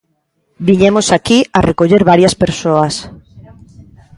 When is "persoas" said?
2.43-2.95